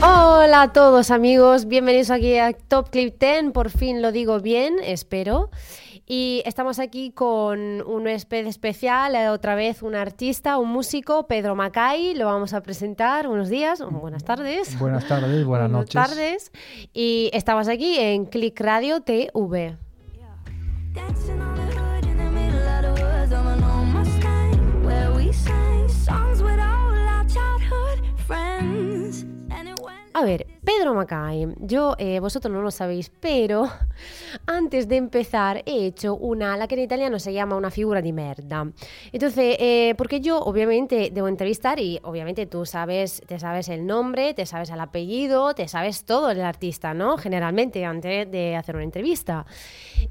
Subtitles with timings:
[0.00, 4.76] Hola a todos amigos, bienvenidos aquí a Top Clip 10, por fin lo digo bien,
[4.80, 5.50] espero.
[6.06, 11.56] Y estamos aquí con un huésped especial, eh, otra vez un artista, un músico, Pedro
[11.56, 14.78] Macay, lo vamos a presentar, buenos días, o buenas tardes.
[14.78, 15.94] Buenas tardes, buenas noches.
[15.94, 16.52] tardes.
[16.94, 19.76] Y estamos aquí en Click Radio TV.
[30.18, 33.68] A ver, Pedro Macay, yo, eh, vosotros no lo sabéis, pero
[34.46, 38.12] antes de empezar he hecho una, la que en italiano se llama una figura di
[38.12, 38.68] merda.
[39.12, 44.34] Entonces, eh, porque yo obviamente debo entrevistar y obviamente tú sabes, te sabes el nombre,
[44.34, 47.16] te sabes el apellido, te sabes todo el artista, ¿no?
[47.16, 49.46] Generalmente antes de hacer una entrevista.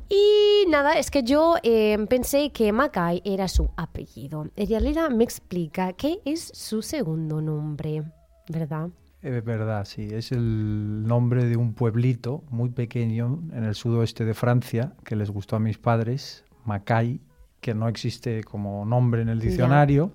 [0.08, 4.48] Y nada, es que yo eh, pensé que Macay era su apellido.
[4.56, 8.04] En realidad me explica qué es su segundo nombre,
[8.48, 8.88] ¿verdad?
[9.22, 10.08] Es verdad, sí.
[10.12, 15.32] Es el nombre de un pueblito muy pequeño en el sudoeste de Francia que les
[15.32, 17.20] gustó a mis padres, Macay,
[17.60, 19.46] que no existe como nombre en el Ya.
[19.48, 20.12] diccionario.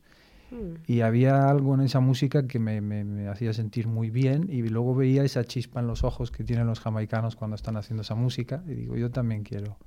[0.88, 4.62] Y había algo en esa música que me, me- me hacía sentir muy bien y
[4.64, 8.16] luego veía esa chispa en los ojos que tienen los jamaicanos cuando están haciendo esa
[8.16, 9.78] música y digo, yo también quiero,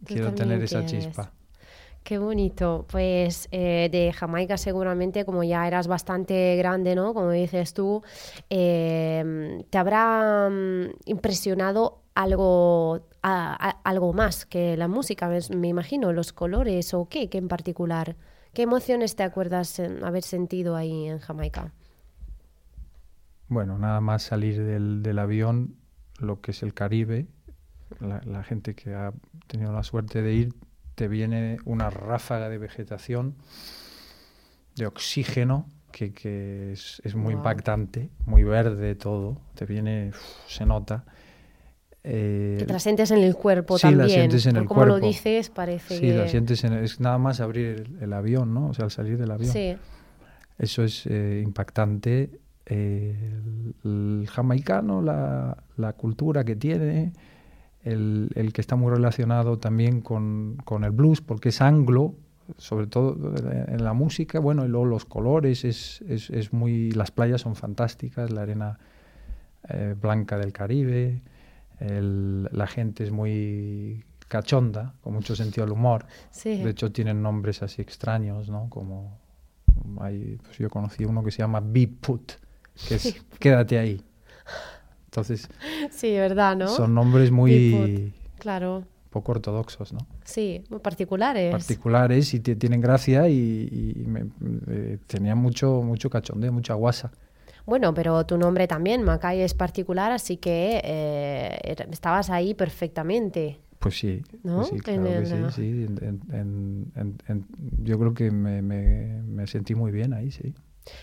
[0.00, 1.06] Tú quiero también tener esa quieres.
[1.06, 1.32] chispa.
[2.02, 2.86] Qué bonito.
[2.88, 7.12] Pues eh, de Jamaica seguramente, como ya eras bastante grande, ¿no?
[7.12, 8.02] Como dices tú,
[8.48, 15.68] eh, te habrá mm, impresionado algo, a- a- algo más que la música, me, me
[15.68, 18.16] imagino, los colores o qué, qué en particular.
[18.56, 21.74] ¿Qué emociones te acuerdas en haber sentido ahí en Jamaica?
[23.48, 25.76] Bueno, nada más salir del, del avión,
[26.20, 27.26] lo que es el Caribe,
[28.00, 29.12] la, la gente que ha
[29.46, 30.54] tenido la suerte de ir,
[30.94, 33.34] te viene una ráfaga de vegetación,
[34.74, 40.64] de oxígeno, que, que es, es muy impactante, muy verde todo, te viene, uf, se
[40.64, 41.04] nota.
[42.08, 44.10] Eh, Que te la sientes en el cuerpo sí, la también.
[44.30, 46.14] sientes en por el cómo lo dices, parece sí, que...
[46.16, 48.68] la sientes en- es nada más abrir el, el avión, ¿no?
[48.68, 49.52] O sea, al salir del avión.
[49.52, 49.76] Sí,
[50.58, 52.30] Eso es eh, impactante.
[52.66, 53.14] eh,
[53.84, 57.12] el, el jamaicano, la, la cultura que tiene,
[57.84, 62.14] el, el que está muy relacionado también con, con el blues, porque es anglo,
[62.58, 63.16] sobre todo
[63.68, 67.54] en la música, bueno, y luego los colores, es, es, es muy, las playas son
[67.56, 68.78] fantásticas, la arena
[69.68, 71.20] eh, blanca del Caribe,
[71.80, 76.06] el- la gente es muy cachonda, con mucho sentido del humor.
[76.30, 76.56] sí.
[76.62, 78.68] De hecho, tienen nombres así extraños, ¿no?
[78.70, 79.18] Como
[80.00, 82.32] hay, pues yo conocí uno que se llama Be Put,
[82.88, 84.02] que es quédate ahí.
[85.06, 85.48] Entonces,
[85.90, 86.68] sí, verdad, ¿no?
[86.68, 90.00] son nombres muy Claro, poco ortodoxos, ¿no?
[90.24, 91.50] sí, muy particulares.
[91.52, 94.26] Particulares y tienen gracia y, y me-
[94.68, 97.12] eh, tenían mucho, mucho cachondeo, mucha guasa.
[97.66, 103.58] Bueno, pero tu nombre también, Macay, es particular, así que eh, era- estabas ahí perfectamente.
[103.80, 104.56] Pues sí, ¿No?
[104.56, 105.62] pues sí, En claro que el- sí, sí.
[105.84, 107.46] En- en- en- en- en-
[107.84, 110.54] yo creo que me, me- me sentí muy bien ahí, sí.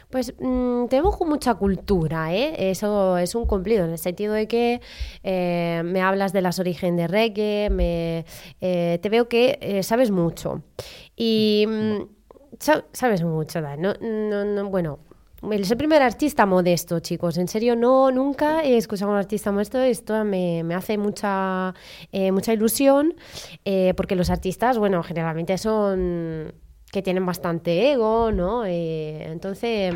[0.10, 2.71] Pues mm, tenemos mucha cultura, ¿eh?
[2.71, 4.80] Eso es un cumplido, en el sentido de que
[5.24, 8.25] eh, me hablas de las orígenes de reggae, me,
[8.62, 10.63] eh, te veo que eh, sabes mucho.
[11.18, 11.98] Y mm,
[12.59, 13.59] sa- sabes mucho.
[13.62, 15.00] No, no, no, bueno,
[15.51, 17.38] es el primer artista modesto, chicos.
[17.38, 19.80] En serio, no, nunca he escuchado a un artista modesto.
[19.80, 21.74] Esto me, me hace mucha,
[22.12, 23.16] eh, mucha ilusión,
[23.66, 26.54] eh, porque los artistas, bueno, generalmente son
[26.92, 28.66] que tienen bastante ego, ¿no?
[28.66, 29.95] Eh, entonces,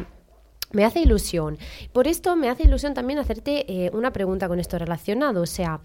[0.71, 1.57] me hace ilusión.
[1.93, 5.43] Por esto me hace ilusión también hacerte una pregunta con esto relacionado.
[5.43, 5.79] O sea,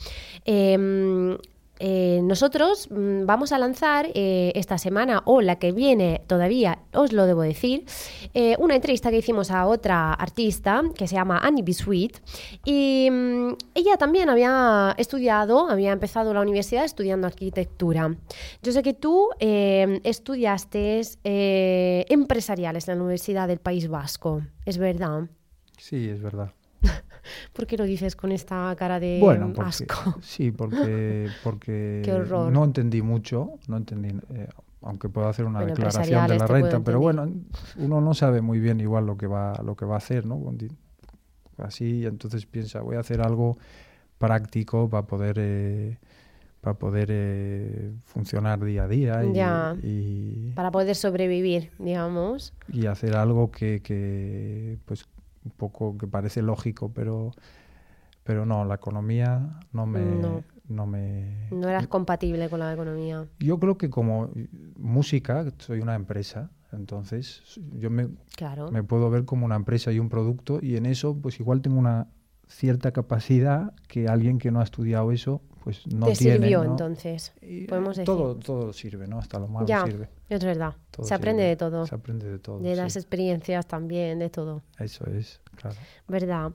[0.44, 1.36] em,
[1.78, 7.12] eh, nosotros mm, vamos a lanzar eh, esta semana o la que viene todavía, os
[7.12, 7.84] lo debo decir,
[8.34, 11.72] eh, una entrevista que hicimos a otra artista que se llama Annie B.
[11.72, 12.18] Sweet
[12.64, 18.14] y mm, ella también había estudiado, había empezado la universidad estudiando arquitectura.
[18.62, 25.28] Yo sé que tú estudiaste empresariales en la Universidad del País Vasco, ¿es verdad?
[25.78, 26.52] Sí, es verdad.
[27.52, 30.16] ¿Por qué lo dices con esta cara de Bueno, porque, asco?
[30.22, 32.52] sí, porque, porque Qué horror.
[32.52, 34.48] no entendí mucho, no entendí, eh,
[34.82, 37.30] aunque puedo hacer una Bueno, declaración de la renta, pero bueno,
[37.78, 40.40] uno no sabe muy bien igual lo que va, lo que va a hacer, ¿no?
[41.58, 43.56] Así, entonces piensa, voy a hacer algo
[44.18, 45.98] práctico para poder, eh,
[46.60, 49.76] para poder eh, funcionar día a día y, Ya.
[49.82, 52.52] y- Para poder sobrevivir, digamos.
[52.68, 55.04] y hacer algo que, que, pues
[55.44, 57.32] un poco que parece lógico, pero
[58.24, 60.44] pero no, la economía no me No.
[60.68, 63.26] no me No eras compatible con la economía.
[63.40, 64.30] yo creo que como
[64.76, 67.42] música soy una empresa, entonces
[67.78, 68.70] yo me, Claro.
[68.70, 71.78] me puedo ver como una empresa y un producto y en eso pues igual tengo
[71.78, 72.08] una
[72.46, 76.38] cierta capacidad que alguien que no ha estudiado eso pues no Te tiene.
[76.38, 76.70] sirvió ¿no?
[76.70, 77.32] entonces.
[77.40, 78.04] Y, eh, podemos decir.
[78.06, 79.18] todo todo sirve, ¿no?
[79.18, 80.08] Hasta lo malo Ya, sirve.
[80.28, 80.74] es verdad.
[80.90, 81.86] todo Se aprende sirve, de todo.
[81.86, 82.58] Se aprende de todo.
[82.58, 82.76] De sí.
[82.76, 84.62] las experiencias también, de todo.
[84.78, 85.76] Eso es, claro.
[86.08, 86.52] ¿Verdad?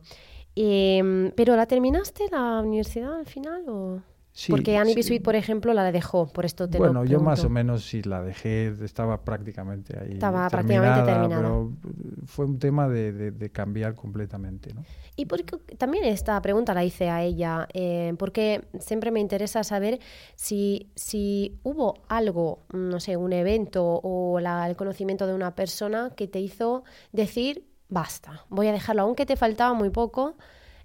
[0.56, 3.63] Em, ¿Pero la terminaste la universidad al final?
[3.68, 4.01] O...
[4.37, 4.97] Sí, Porque Annie sí.
[4.97, 8.03] Bisuit, por ejemplo, la dejó, por esto te bueno, lo yo más o menos sí
[8.03, 10.11] la dejé, estaba prácticamente ahí.
[10.13, 11.41] Estaba prácticamente terminada.
[11.41, 14.83] Pero eh, fue un tema de, de- de cambiar completamente, ¿no?
[15.15, 19.99] Y porque también esta pregunta la hice a ella, eh, porque siempre me interesa saber
[20.35, 26.11] si, si hubo algo, no sé, un evento o la- el conocimiento de una persona
[26.15, 30.35] que te hizo decir, basta, voy a dejarlo, aunque te faltaba muy poco,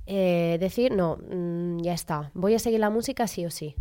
[0.06, 3.74] eh, decir, no, mm, ya está, voy a seguir la música sí o sí.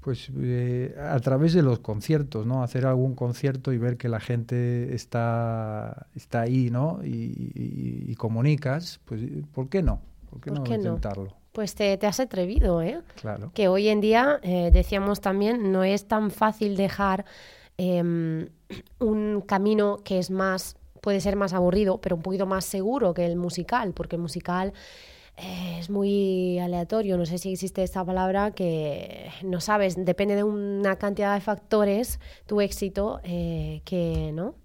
[0.00, 2.62] Pues eh, a través de los conciertos, ¿no?
[2.62, 7.00] Hacer algún concierto y ver que la gente está, está ahí, ¿no?
[7.04, 7.08] Y,
[7.54, 9.20] y- y comunicas, pues
[9.52, 10.00] ¿por qué no?
[10.30, 10.84] ¿Por qué ¿Por no qué no?
[10.94, 11.34] intentarlo?
[11.50, 13.00] Pues te, te has atrevido, ¿eh?
[13.20, 13.50] Claro.
[13.54, 17.24] que hoy en día, eh, decíamos también, no es tan fácil dejar
[17.78, 18.48] em,
[19.00, 23.24] un camino que es más, puede ser más aburrido, pero un poquito más seguro que
[23.24, 24.72] el musical, porque el musical
[25.36, 30.42] eh, es muy aleatorio, no sé si existe esta palabra, que no sabes, depende de
[30.42, 34.56] una cantidad de factores tu éxito, eh, que, ¿no?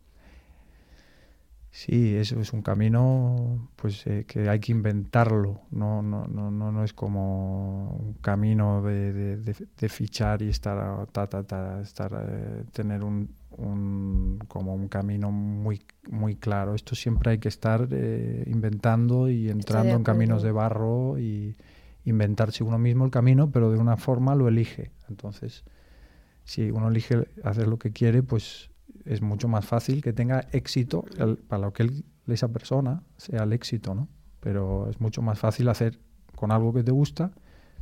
[1.69, 6.71] Sí, eso es un camino pues eh, que hay que inventarlo, no, no, no, no,
[6.71, 9.53] no es como un camino de,
[9.89, 13.29] fichar y estar ta, ta, ta, estar eh, tener un,
[13.61, 16.75] un- como un camino muy muy claro.
[16.75, 21.55] Esto siempre hay que estar eh, inventando y entrando en caminos de barro y
[22.05, 24.91] inventarse uno mismo el camino, pero de una forma lo elige.
[25.09, 25.63] Entonces,
[26.43, 28.69] si uno elige hacer lo que quiere, pues
[29.05, 33.43] es mucho más fácil que tenga éxito el- para lo que él- esa persona sea
[33.43, 34.07] el éxito, ¿no?
[34.39, 35.99] Pero es mucho más fácil hacer
[36.35, 37.31] con algo que te gusta,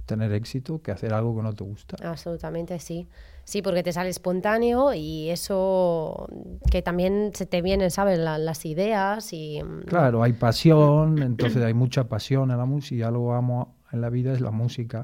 [0.10, 1.96] tener éxito que hacer algo que no te gusta.
[2.04, 3.08] Absolutamente sí.
[3.44, 6.28] Sí, porque te sale espontáneo y eso
[6.72, 8.20] que también se te vienen, ¿sabes?
[8.20, 9.62] La- las ideas y...
[9.64, 14.02] mm, Claro, hay pasión, entonces hay mucha pasión en la música y algo amo en
[14.02, 15.04] la vida es la música.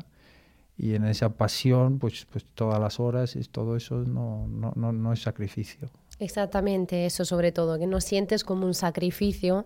[0.77, 4.91] Y en esa pasión, pues, pues todas las horas, es, todo eso no, no, no,
[4.91, 5.89] no es sacrificio.
[6.19, 9.65] Exactamente, eso sobre todo, que no sientes como un sacrificio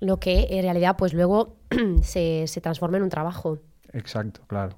[0.00, 1.56] lo que en realidad pues luego
[2.02, 3.58] se, se transforma en un trabajo.
[3.92, 4.76] Exacto, claro.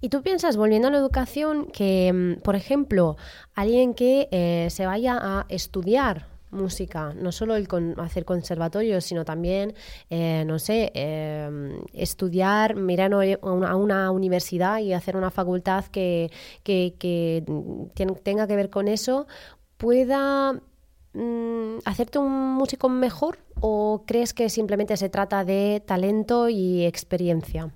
[0.00, 3.16] Y tú piensas, volviendo a la educación, que, mm, por ejemplo,
[3.54, 9.24] alguien que eh, se vaya a estudiar música, no solo el con- hacer conservatorios, sino
[9.24, 9.74] también,
[10.10, 16.30] eh, no sé, eh, estudiar, mirar a una, universidad y hacer una facultad que,
[16.62, 17.44] que,
[18.22, 19.26] tenga que ver con eso,
[19.76, 20.52] pueda
[21.12, 27.72] mm, hacerte un músico mejor o crees que simplemente se trata de talento y experiencia?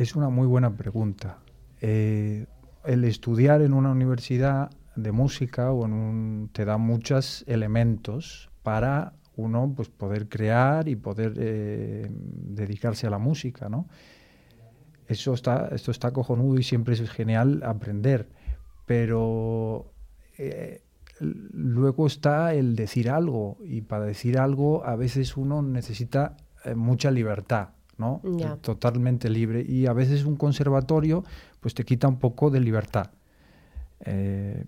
[0.00, 1.40] Es una muy buena pregunta.
[1.82, 2.46] Eh,
[2.86, 9.12] el estudiar en una universidad de música o en un, te da muchos elementos para
[9.36, 13.88] uno pues, poder crear y poder eh, dedicarse a la música, ¿no?
[15.06, 18.30] Eso está, esto está cojonudo y siempre es genial aprender,
[18.86, 19.92] pero
[20.38, 20.82] eh,
[21.20, 26.38] luego está el decir algo y para decir algo a veces uno necesita
[26.74, 27.74] mucha libertad,
[28.08, 31.24] Eh, Totalmente libre y a veces un conservatorio
[31.60, 33.10] pues te quita un poco de libertad.
[34.04, 34.64] Eh,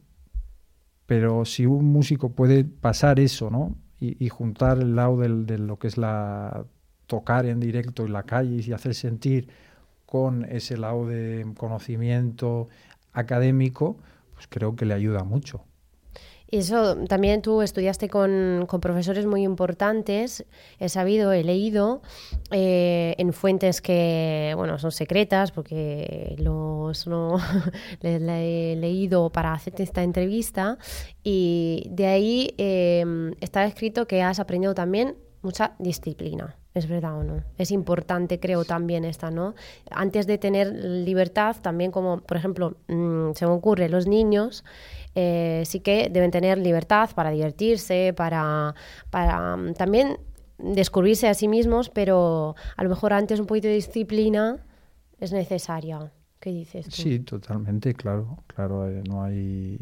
[1.06, 3.76] pero si un músico puede pasar eso, ¿no?
[4.00, 6.64] Y, y juntar el lado del- de lo que es la
[7.06, 9.48] tocar en directo en la calle y hacer sentir
[10.06, 12.68] con ese lado de conocimiento
[13.12, 13.98] académico,
[14.34, 15.64] pues creo que le ayuda mucho.
[16.52, 20.44] Eso también tú estudiaste con, con profesores muy importantes,
[20.78, 22.02] he sabido, he leído
[22.50, 27.38] eh, en fuentes que, bueno, son secretas porque los no
[28.02, 30.76] le- la he leído para hacerte esta entrevista
[31.24, 36.56] y de ahí eh, está escrito que has aprendido también mucha disciplina.
[36.74, 37.42] ¿Es verdad o no?
[37.58, 39.54] Es importante, creo, también esta, ¿no?
[39.90, 44.64] Antes de tener libertad, también como, por ejemplo, mm, se me ocurre, los niños
[45.14, 48.74] eh, sí que deben tener libertad para divertirse, para,
[49.10, 50.18] mm, también
[50.58, 54.64] descubrirse a sí mismos, pero a lo mejor antes un poquito de disciplina
[55.20, 56.12] es necesaria.
[56.40, 56.90] ¿Qué dices tú?
[56.90, 59.78] Sí, totalmente, claro, claro, eh, no hay...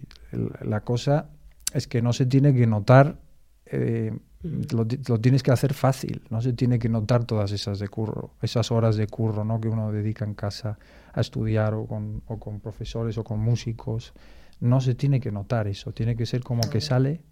[0.62, 1.30] La cosa
[1.72, 3.18] es que no se tiene que notar,
[3.66, 8.34] eh, lo tienes que hacer fácil, no se tiene que notar todas esas de curro,
[8.42, 9.60] esas horas de curro, ¿no?
[9.60, 10.78] Que uno dedica en casa
[11.12, 14.14] a estudiar o con, o con profesores o con músicos,
[14.60, 17.22] no se tiene que notar eso, tiene que ser como que sale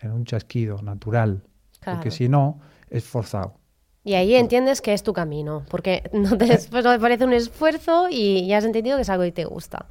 [0.00, 1.44] en un chasquido, natural,
[1.80, 1.98] Claro.
[1.98, 3.54] porque si no, es forzado.
[4.02, 7.32] Y ahí entiendes que es tu camino, porque no te, después no te parece un
[7.34, 9.86] esfuerzo y ya has entendido que es algo que te gusta.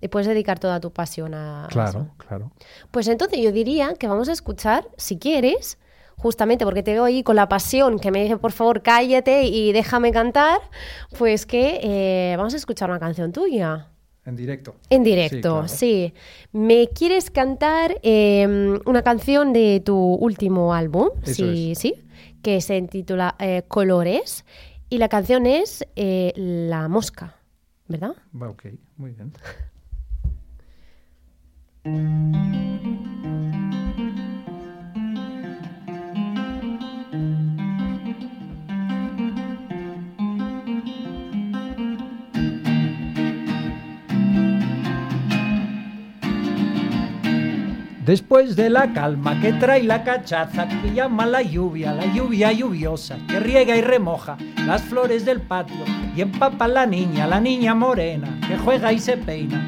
[0.00, 2.10] Y puedes dedicar toda tu pasión a Claro, eso.
[2.18, 2.52] claro.
[2.90, 5.78] Pues entonces yo diría que vamos a escuchar, si quieres,
[6.16, 9.72] justamente porque te veo ahí con la pasión que me dice, por favor, cállate y
[9.72, 10.60] déjame cantar,
[11.18, 13.88] pues que eh, vamos a escuchar una canción tuya.
[14.26, 14.74] En directo.
[14.90, 16.12] En directo, sí.
[16.12, 16.66] claro.
[16.66, 21.10] ¿Me quieres cantar eh, una canción de tu último álbum?
[21.22, 21.78] Eso sí, es.
[21.78, 21.94] sí.
[22.42, 24.44] Que se titula eh, Colores.
[24.90, 27.36] Y la canción es eh, La Mosca,
[27.88, 28.14] ¿verdad?
[28.40, 28.66] Va, ok,
[28.96, 29.32] muy bien.
[48.06, 53.18] Después de la calma que trae la cachaza, que llama la lluvia, la lluvia lluviosa,
[53.26, 55.84] que riega y remoja las flores del patio
[56.14, 59.66] y empapa la niña, la niña morena, que juega y se peina.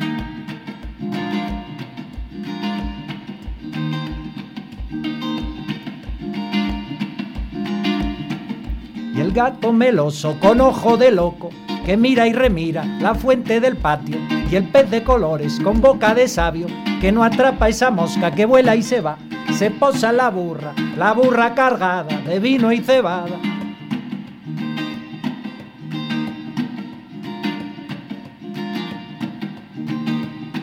[9.16, 11.50] Y el gato meloso con ojo de loco,
[11.85, 14.16] que mira y remira la fuente del patio,
[14.50, 16.67] y el pez de colores con boca de sabio,
[17.00, 19.19] que no atrapa esa mosca que vuela y se va,
[19.52, 23.38] se posa la burra, la burra cargada de vino y cebada.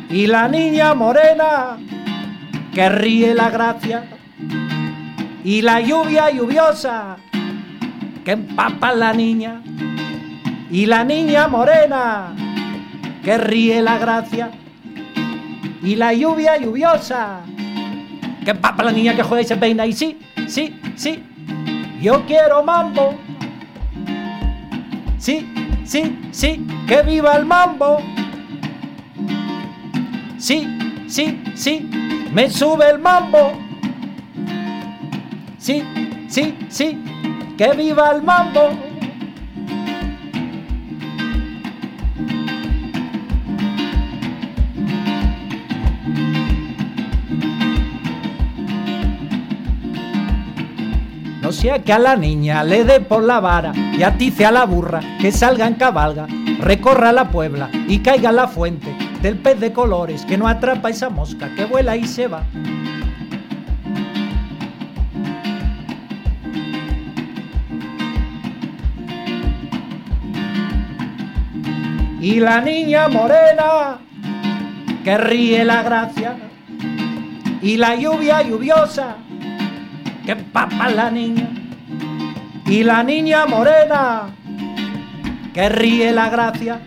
[0.10, 1.78] Y la niña morena
[2.74, 4.06] que ríe la gracia,
[5.44, 7.18] y la lluvia lluviosa
[8.24, 9.62] que empapa la niña,
[10.72, 12.34] y la niña morena
[13.26, 14.52] que ríe la gracia,
[15.84, 17.42] y la lluvia lluviosa
[18.46, 21.24] que empapa la niña que juega y se peina, y sí, sí, sí,
[22.00, 23.16] yo quiero mambo,
[25.18, 25.52] sí,
[25.84, 27.98] sí, sí, que viva el mambo.
[30.38, 30.68] Sí,
[31.08, 31.90] sí, sí,
[32.32, 33.54] me sube el mambo.
[35.58, 35.84] Sí,
[36.28, 37.04] sí, sí,
[37.58, 38.85] que viva el mambo.
[51.46, 54.66] No sea que a la niña le dé por la vara y atice a la
[54.66, 56.26] burra que salga en cabalga,
[56.60, 61.12] recorra la puebla y caiga la fuente del pez de colores que no atrapa esa
[61.12, 62.46] mosca que vuela y se va.
[72.22, 74.00] Y la niña morena
[75.04, 76.38] que ríe la gracia
[77.62, 79.18] y la lluvia lluviosa
[80.26, 81.50] que empapa la niña
[82.66, 84.24] y la niña morena
[85.54, 86.82] que ríe la gracia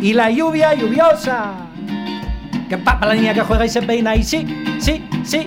[0.00, 1.54] y la lluvia lluviosa
[2.68, 4.46] que empapa la niña que juega y se peina y sí,
[4.78, 5.46] sí, sí,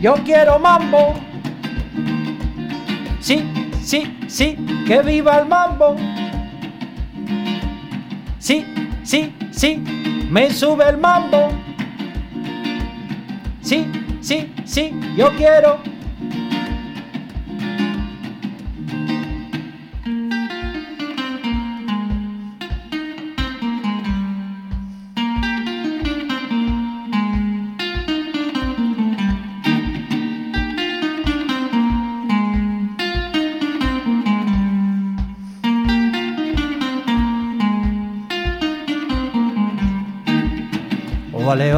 [0.00, 1.14] yo quiero mambo.
[3.20, 3.44] Sí,
[3.82, 5.96] sí, sí, que viva el mambo.
[8.38, 8.64] Sí,
[9.02, 9.82] sí, sí,
[10.30, 11.50] me sube el mambo.
[13.60, 13.86] Sí,
[14.20, 15.87] sí, sí, yo quiero.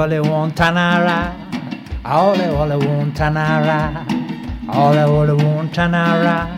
[0.00, 1.34] Ole Montanara,
[2.04, 3.78] ole ole Montanara,
[4.72, 6.48] ole ole Montanara,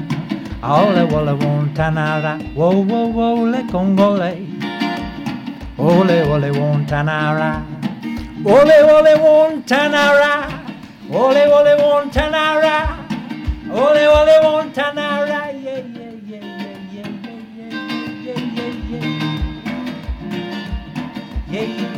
[0.62, 4.32] ole ole Montanara, wo wo wo le congole,
[5.76, 7.62] ole ole Montanara,
[8.44, 10.32] ole ole Montanara,
[11.10, 12.76] ole ole Montanara,
[13.72, 15.82] ole ole Montanara, yeah.
[21.52, 21.91] Yeah yeah yeah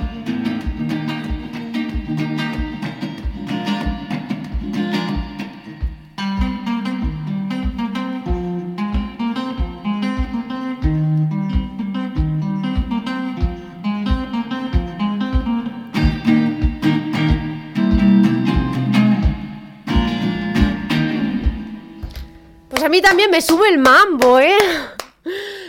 [23.04, 24.56] también me sube el mambo, ¿eh?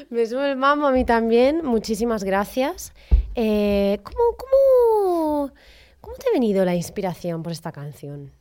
[0.09, 1.63] Me sube el mambo a mí también.
[1.65, 2.93] Muchísimas gracias.
[3.35, 5.51] Eh, ¿cómo, cómo,
[6.01, 8.31] ¿Cómo te ha venido la inspiración por esta canción?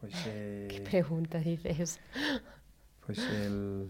[0.00, 2.00] Pues, eh, Pregunta, dices.
[3.06, 3.88] pues el...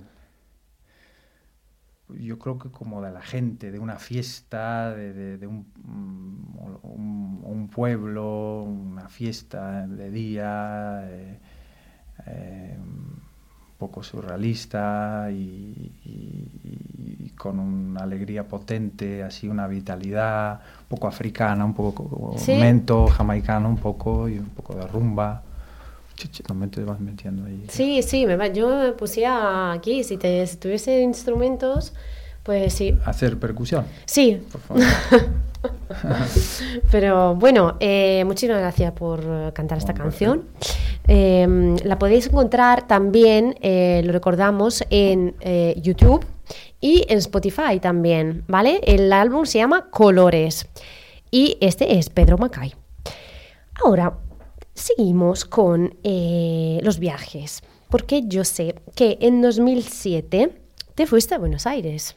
[2.18, 6.58] Yo creo que como de la gente, de una fiesta, de, de- de un, mm,
[6.82, 11.40] un- un pueblo, una fiesta de día, eh,
[12.26, 13.20] eh, un
[13.78, 15.35] poco surrealista y,
[16.04, 22.54] y- y con una alegría potente, así una vitalidad, un poco africana, un poco Sí.
[22.54, 25.42] mento, jamaicano un poco y un poco de rumba.
[26.48, 27.64] No me te vas metiendo ahí.
[27.68, 31.94] Sí, sí, me va- yo me pusía aquí, si, te, si tuviese instrumentos,
[32.44, 32.96] pues sí.
[33.04, 34.85] Hacer percusión, Sí, por favor.
[36.90, 40.42] pero bueno, eh, muchísimas gracias por cantar esta Un canción.
[41.14, 46.25] Eh, la podéis encontrar también, eh, lo recordamos, en eh, YouTube
[46.81, 48.81] y en Spotify también, ¿vale?
[48.83, 50.66] El álbum se llama Colores
[51.31, 52.72] y este es Pedro Macay.
[53.85, 54.20] Ahora,
[54.72, 60.62] seguimos con eh, los viajes, porque yo sé que en 2007
[60.94, 62.16] te fuiste a Buenos Aires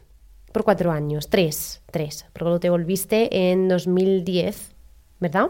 [0.54, 4.72] por cuatro años, tres, tres, porque te volviste en 2010,
[5.20, 5.50] ¿verdad?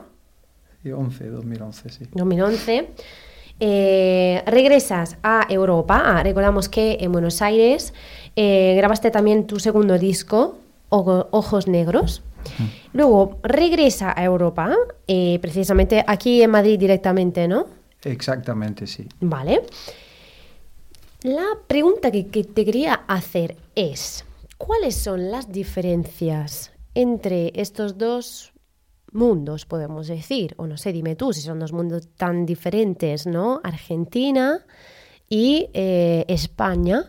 [0.81, 2.05] Sí, 11, 2011, sí.
[2.11, 2.89] 2011.
[3.59, 6.01] Eh, regresas a Europa.
[6.05, 7.93] Ah, recordamos que en Buenos Aires
[8.35, 10.57] eh, grabaste también tu segundo disco,
[10.89, 12.21] Ojo- Ojos Negros.
[12.93, 14.75] Luego regresa a Europa,
[15.07, 17.65] eh, precisamente aquí en Madrid directamente, ¿no?
[18.03, 19.07] Exactamente, sí.
[19.19, 19.63] Vale.
[21.23, 24.25] La pregunta que, que te quería hacer es,
[24.59, 28.51] ¿cuáles son las diferencias entre estos dos
[29.15, 30.53] mundos, podemos decir?
[30.57, 33.59] O no sé, dime tú si son dos mundos tan diferentes, ¿no?
[33.63, 34.59] Argentina
[35.29, 37.05] y eh, España,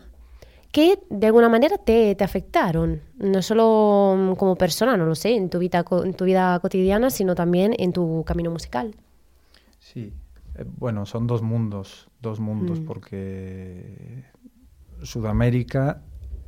[0.71, 5.35] que de alguna manera te, te afectaron, no solo mm, como persona, no lo sé,
[5.35, 8.95] en tu vida, en tu vida cotidiana, sino también en tu camino musical.
[9.79, 10.11] Sí.
[10.55, 12.85] Eh, bueno, son dos mundos, dos mundos, Mm.
[12.85, 14.23] porque
[15.03, 16.01] Sudamérica,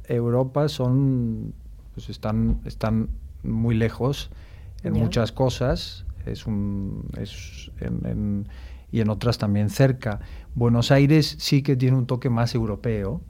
[0.06, 1.54] Europa son,
[1.94, 3.10] pues están, están
[3.44, 4.32] muy lejos
[4.84, 6.06] en muchas cosas.
[6.26, 8.48] Es un, es en- en-
[8.92, 10.20] y en otras también cerca.
[10.56, 13.22] Buenos Aires sí que tiene un toque más europeo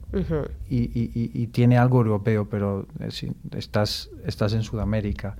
[0.69, 3.09] y, y- y- y tiene algo europeo, pero eh,
[3.57, 5.35] estás, estás en Sudamérica.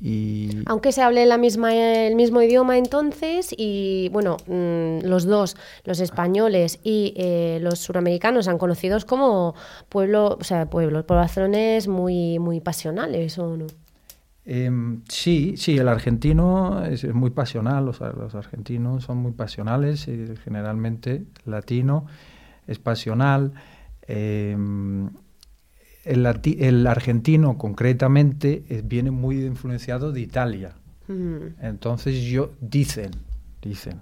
[0.00, 5.56] Y Aunque se hable la misma, el mismo idioma entonces y bueno, mm, los dos,
[5.84, 9.54] los españoles y eh, los suramericanos, han conocidos como
[9.88, 13.66] pueblo, o sea, pueblos, poblaciones muy, muy pasionales, ¿o no?
[14.50, 19.32] Em, sí, sí, el argentino es, es muy pasional, los, ar- los argentinos son muy
[19.32, 22.06] pasionales, y generalmente latino
[22.66, 23.52] es pasional.
[24.06, 25.10] em,
[26.06, 26.24] el,
[26.60, 30.72] el argentino concretamente eh, viene muy influenciado de Italia.
[31.08, 31.60] Mm.
[31.60, 33.10] Entonces yo dicen,
[33.60, 34.00] dicen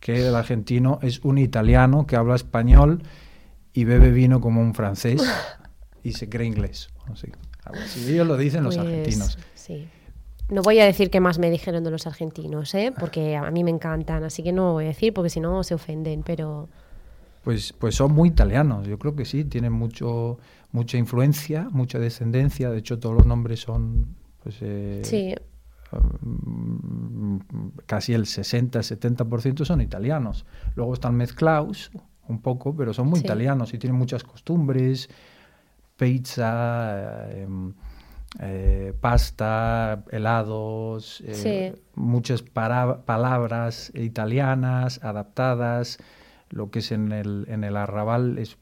[0.00, 3.02] que el argentino es un italiano que habla español
[3.72, 5.22] y bebe vino como un francés
[6.02, 6.90] y se cree inglés.
[8.06, 9.38] Ellos lo dicen los Pues, argentinos.
[9.54, 9.88] Sí.
[10.48, 12.92] No voy a decir qué más me dijeron de los argentinos, ¿eh?
[12.98, 15.74] porque a mí me encantan, así que no voy a decir porque si no se
[15.74, 16.68] ofenden, pero
[17.44, 20.38] Pues, pues son muy italianos, yo creo que sí, tienen mucho,
[20.72, 25.34] mucha influencia, mucha descendencia, de hecho todos los nombres son pues, eh, sí,
[25.92, 27.38] mm,
[27.86, 30.46] casi el 60-70% son italianos.
[30.74, 31.90] Luego están mezclados
[32.28, 33.24] un poco, pero son muy Sí.
[33.26, 35.08] italianos y tienen muchas costumbres,
[36.00, 37.72] pizza, eh, em,
[38.40, 41.34] eh, pasta, helados, eh,
[41.74, 41.82] Sí.
[41.94, 45.98] muchas para- palabras italianas adaptadas.
[46.48, 48.56] Lo que es en el, en el arrabal es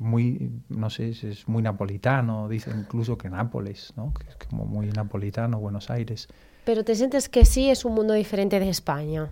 [0.00, 4.12] muy, no sé, es, es muy napolitano, dice incluso que Nápoles, ¿no?
[4.14, 6.26] que es como muy napolitano, Buenos Aires.
[6.64, 9.30] pero te sientes que sí es un mundo diferente de España.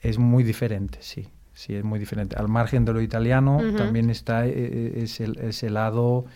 [0.00, 2.36] Es muy diferente, sí, sí, es muy diferente.
[2.36, 6.26] Al margen de lo italiano también está eh, ese, ese lado,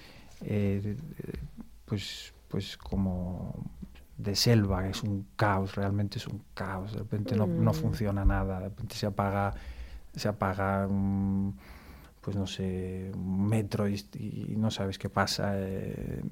[0.43, 0.97] eh,
[1.85, 3.55] pues, pues como
[4.17, 7.75] de selva, es un caos, realmente es un caos, de repente no, no Mm.
[7.75, 9.55] funciona nada, de repente se apaga,
[10.17, 11.55] se apaga, un,
[12.21, 15.53] pues no sé, un metro y, y no sabes qué pasa.
[15.57, 16.23] eh,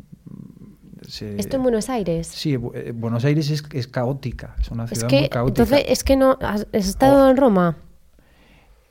[1.06, 2.26] se- Esto en Buenos Aires.
[2.26, 5.62] Sí, eh, Buenos Aires es, es caótica, es una Es ciudad que, muy caótica.
[5.62, 7.76] entonces, es que no, ¿has, has estado en Roma?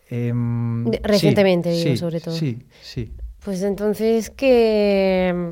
[0.10, 2.36] Em, sí, recientemente, digo, sí, sobre todo.
[2.36, 3.12] Sí, sí.
[3.44, 5.52] Pues entonces que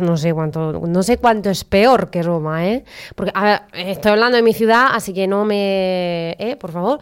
[0.00, 2.84] no sé cuánto, no sé cuánto es peor que Roma, ¿eh?
[3.16, 6.56] Porque a ver, estoy hablando de mi ciudad, así que no me, ¿eh?
[6.60, 7.00] por favor,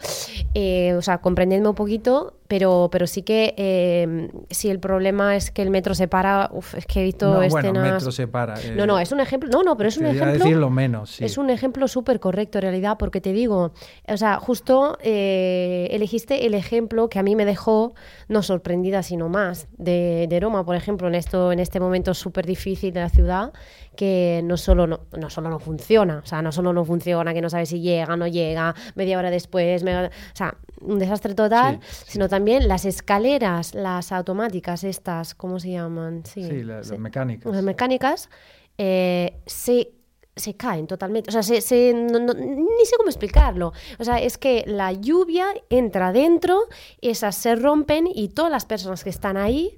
[0.55, 5.51] Eh, o sea, comprendedme un poquito, pero, pero sí que eh, si el problema es
[5.51, 7.93] que el metro se para, uf, es que he visto No, bueno, escenas.
[7.93, 8.59] metro se para.
[8.59, 10.33] eh, No, no, es un ejemplo, no, no, pero es un ejemplo.
[10.33, 11.23] decir lo menos, sí.
[11.23, 13.71] Es un ejemplo súper correcto en realidad, porque te digo,
[14.07, 17.93] o sea, justo eh, elegiste el ejemplo que a mí me dejó
[18.27, 22.45] no sorprendida, sino más, de, de Roma, por ejemplo, en, esto, en este momento súper
[22.47, 23.53] difícil de la ciudad,
[23.99, 27.41] que no solo no, no solo no funciona, o sea, no solo no funciona, que
[27.41, 31.79] no sabes si llega, no llega, media hora después, media o sea, un desastre total,
[31.81, 32.11] Sí, sí.
[32.13, 36.23] sino también las escaleras, las automáticas estas, ¿cómo se llaman?
[36.25, 37.53] Sí, Sí, la- las mecánicas.
[37.53, 38.29] Las mecánicas
[38.77, 39.91] eh, se,
[40.33, 41.27] se caen totalmente.
[41.29, 43.73] O sea, se, se- no- no- ni sé cómo explicarlo.
[43.99, 46.61] O sea, es que la lluvia entra dentro,
[47.01, 49.77] esas se rompen y todas las personas que están ahí,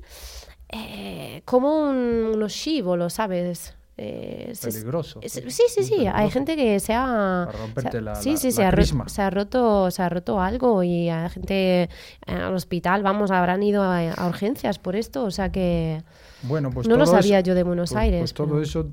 [0.69, 3.75] eh, como un, unos chívolos, ¿sabes?
[3.97, 5.19] Eh, Peligroso.
[5.27, 6.07] sí, sí, sí.
[6.11, 7.47] Hay gente que se ha.
[7.75, 9.09] Se la- sí, la- sí, la se, ha ro- crisma.
[9.09, 11.89] se ha roto, se ha roto algo y hay gente eh,
[12.25, 15.23] al hospital, vamos, habrán ido a, a urgencias por esto.
[15.23, 16.01] O sea que.
[16.43, 18.89] Bueno, pues no lo sabía eso- yo de Buenos pues- Aires, Pues todo pero- eso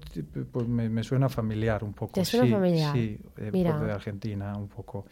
[0.52, 2.12] pues me, me suena familiar un poco.
[2.12, 2.92] ¿Te suena sí, familiar?
[2.92, 3.70] Sí, eh, Mira.
[3.76, 5.06] pues de Argentina un poco.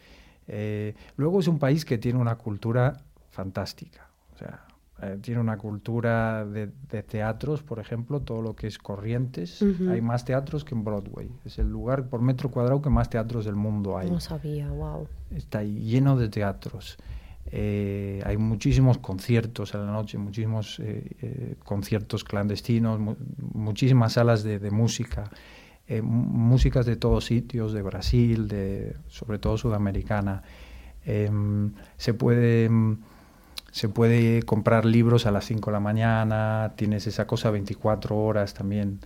[0.49, 2.99] Eh, luego es un país que tiene una cultura
[3.31, 4.09] fantástica.
[4.35, 4.65] O sea,
[5.03, 9.63] eh, tiene una cultura de, de teatros, por ejemplo, todo lo que es Corrientes.
[9.91, 11.31] Hay más teatros que en Broadway.
[11.45, 14.11] Es el lugar por metro cuadrado que más teatros del mundo hay.
[14.11, 15.07] No sabía, wow.
[15.31, 16.97] está lleno de teatros.
[17.53, 23.15] Eh, hay muchísimos conciertos a la noche, muchísimos eh, conciertos clandestinos, mu-
[23.53, 25.31] muchísimas salas de, de música,
[26.03, 30.43] músicas de todos sitios, de Brasil, de, sobre todo sudamericana.
[31.05, 32.97] Em, se puede em,
[33.77, 38.55] se puede comprar libros a las 5 de la mañana, tienes esa cosa 24 horas
[38.55, 39.01] también.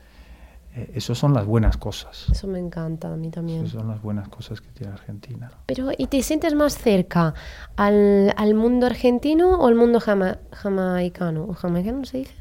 [0.76, 2.28] Eh, esas son las buenas cosas.
[2.30, 3.64] Eso me encanta a mí también.
[3.64, 5.50] Esas son las buenas cosas que tiene Argentina.
[5.66, 7.35] Pero, ¿y te sientes más cerca
[7.74, 11.46] al, al mundo argentino o al mundo jama- jamaicano?
[11.48, 12.35] ¿O jamaicano se dice?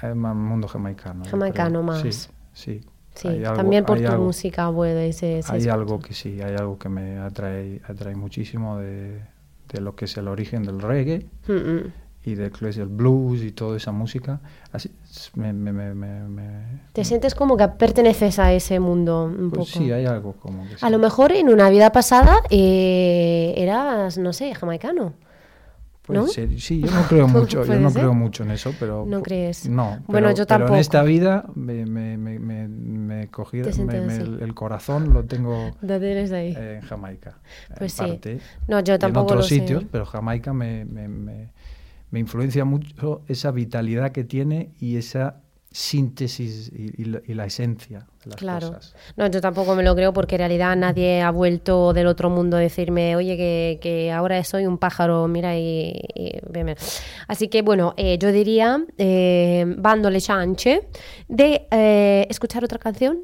[0.00, 1.24] Es más mundo jamaicano.
[1.24, 2.00] Jamaicano más.
[2.02, 2.12] Sí,
[2.52, 2.80] sí.
[3.16, 5.04] Sí, algo- también por tu algo- música abuela.
[5.04, 5.74] y se- se Hay escucha.
[5.74, 9.20] algo que sí, hay algo que me atrae, atrae muchísimo de,
[9.72, 11.92] de lo que es el origen del reggae Mm, mm.
[12.24, 14.40] y de Classical Blues y toda esa música,
[14.72, 14.90] así
[15.36, 19.84] me, me- me- me- Te sientes como que perteneces a ese mundo un pues poco.
[19.84, 20.90] sí, hay algo como que A sí.
[20.90, 25.14] lo mejor en una vida pasada eh, eras, no sé, jamaicano.
[26.02, 26.26] Puede ¿no?
[26.26, 28.00] Sí, yo no creo mucho, yo no ser.
[28.00, 29.04] creo mucho en eso, pero...
[29.06, 29.68] ¿No crees?
[29.68, 30.74] No, Bueno, pero- yo pero tampoco.
[30.74, 32.38] en esta vida me, me, me,
[33.20, 35.76] me, cogí- me- me- el, el corazón lo tengo
[36.56, 37.38] eh, en Jamaica.
[37.78, 38.12] Pues en sí.
[38.12, 39.54] parte, No, yo tampoco en otros lo sé.
[39.60, 41.52] sitios, pero Jamaica me, me, me,
[42.10, 47.46] me influencia mucho esa vitalidad que tiene y esa síntesis y, y la, y la
[47.46, 48.68] esencia de las Claro.
[48.72, 48.94] cosas.
[49.16, 52.56] No, yo tampoco me lo creo porque en realidad nadie ha vuelto del otro mundo
[52.56, 56.74] a decirme, oye, que, que ahora soy un pájaro, mira y, y veme".
[57.28, 59.64] Así que bueno, eh, yo diría, eh,
[61.28, 63.20] de eh, escuchar otra canción.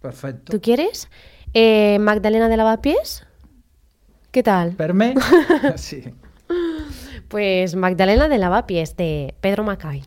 [0.00, 0.52] Perfecto.
[0.52, 1.08] ¿Tú quieres?
[1.54, 3.24] Eh, Magdalena de Lavapiés.
[4.30, 4.72] ¿Qué tal?
[4.72, 5.14] ¿Per me?
[5.76, 6.04] sí.
[7.28, 10.02] Pues Magdalena de Lavapiés de Pedro Macay.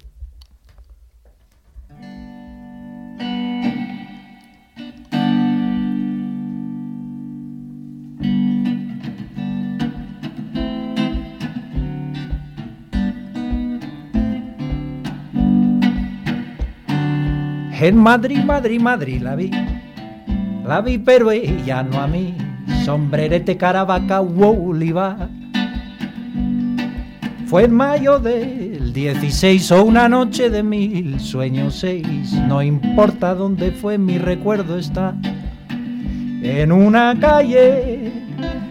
[17.84, 19.50] En Madrid, Madrid, Madrid la vi.
[20.68, 22.36] La vi, pero ella no a mí.
[22.86, 25.28] Sombrerete, caravaca, wow, olivar.
[27.48, 32.34] Fue en mayo del 16 o una noche de mil sueños seis.
[32.48, 35.16] No importa dónde fue, mi recuerdo está.
[36.44, 38.12] En una calle,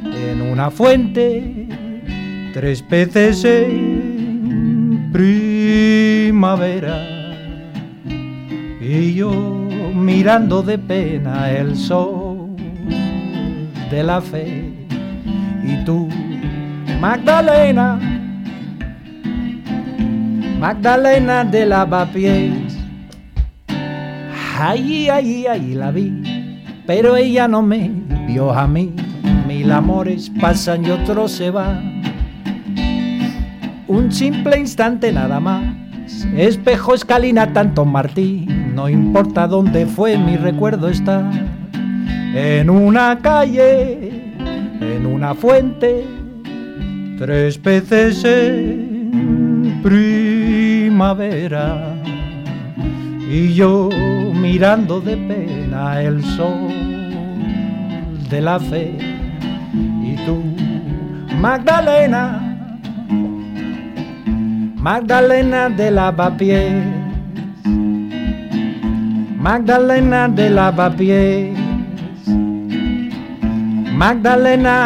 [0.04, 1.66] en una fuente,
[2.54, 7.19] tres peces en primavera.
[8.92, 9.30] Y yo
[9.94, 12.56] mirando de pena el sol
[13.88, 14.68] de la fe.
[15.62, 16.08] Y tú,
[17.00, 18.00] Magdalena,
[20.58, 22.76] Magdalena de lavapiés.
[24.58, 26.12] Ahí, ahí, ahí la vi,
[26.84, 27.92] pero ella no me
[28.26, 28.92] vio a mí.
[29.46, 32.02] Mil amores pasan y otros se van.
[33.86, 35.76] Un simple instante nada más.
[36.36, 38.59] Espejo, escalina, tanto Martín.
[38.80, 41.30] No importa dónde fue, mi recuerdo está.
[42.34, 44.32] En una calle,
[44.80, 46.06] en una fuente,
[47.18, 51.94] tres peces en primavera.
[53.30, 53.90] Y yo
[54.40, 56.70] mirando de pena el sol
[58.30, 58.96] de la fe.
[60.02, 60.42] Y tú,
[61.38, 62.78] Magdalena,
[64.76, 66.99] Magdalena de lavapiés.
[69.40, 71.56] Magdalena de Lavapiés,
[73.96, 74.76] Magdalena.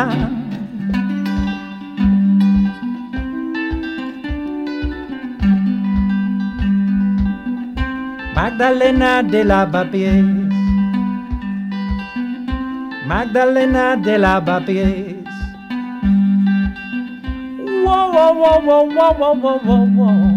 [8.37, 10.25] Magdalena de Lavapiés,
[13.09, 15.17] Magdalena de Lavapiés.
[17.83, 20.34] Whoa, whoa, whoa, whoa, whoa, whoa, whoa, whoa.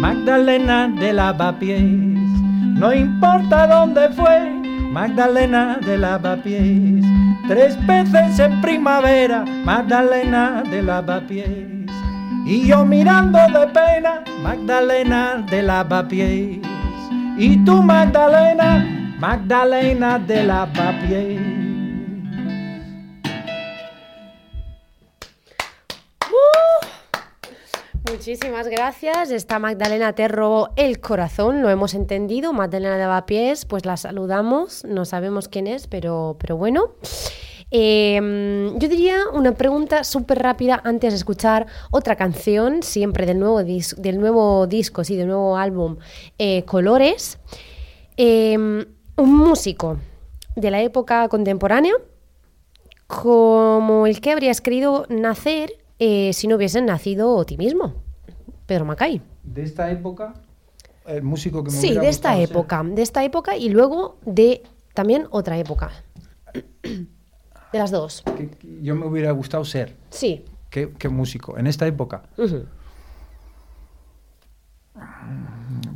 [0.00, 1.82] Magdalena de lavapiés.
[1.82, 4.48] No importa dónde fue,
[4.92, 7.04] Magdalena de lavapiés.
[7.48, 11.90] Tres peces en primavera, Magdalena de lavapiés.
[12.46, 16.58] Y yo mirando de pena, Magdalena de lavapiés.
[17.36, 18.86] Y tú, Magdalena,
[19.18, 21.57] Magdalena de lavapiés.
[28.10, 29.30] Muchísimas gracias.
[29.30, 32.52] Esta Magdalena te robó el corazón, lo hemos entendido.
[32.52, 36.94] Magdalena de Lavapiés, pues la saludamos, no sabemos quién es, pero, pero bueno.
[37.70, 43.62] Eh, yo diría una pregunta súper rápida antes de escuchar otra canción, siempre del nuevo,
[43.62, 45.98] del nuevo disco, sí, del nuevo álbum
[46.38, 47.38] eh, Colores.
[48.16, 49.98] Eh, un músico
[50.56, 51.92] de la época contemporánea,
[53.06, 57.94] como el que habrías querido nacer eh, si no hubiesen nacido ti mismo,
[58.66, 59.20] Pedro Macay.
[59.42, 60.34] De esta época,
[61.06, 64.62] el músico que me Sí, de esta ser- época, de esta época y luego de
[64.94, 65.90] también otra época.
[67.72, 68.22] De las dos.
[68.36, 69.94] que- que yo me hubiera gustado ser.
[70.08, 70.42] Sí.
[70.70, 71.58] ¿Qué, qué músico?
[71.58, 72.22] En esta época,